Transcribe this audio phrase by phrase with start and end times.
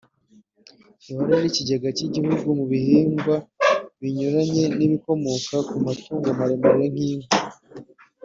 [1.09, 3.35] ihora ari ikigega cy’igihugu mu bihingwa
[3.99, 7.37] binyuranye n’ibikomoka ku matuno maremare nk’inka